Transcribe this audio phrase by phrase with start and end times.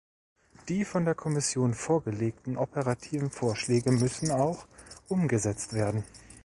[0.67, 4.65] Die von der Kommission vorgelegten operativen Vorschläge müssen auch
[5.09, 6.03] umgesetzt werden.